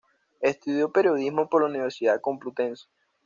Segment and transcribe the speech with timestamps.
[0.39, 2.85] Estudió periodismo por la Universidad Complutense.